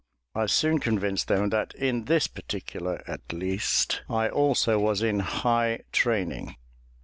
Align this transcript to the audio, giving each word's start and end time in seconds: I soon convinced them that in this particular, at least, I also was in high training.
I 0.33 0.47
soon 0.47 0.79
convinced 0.79 1.27
them 1.27 1.49
that 1.51 1.75
in 1.75 2.05
this 2.05 2.25
particular, 2.25 3.03
at 3.05 3.31
least, 3.31 4.01
I 4.09 4.29
also 4.29 4.79
was 4.79 5.03
in 5.03 5.19
high 5.19 5.81
training. 5.91 6.55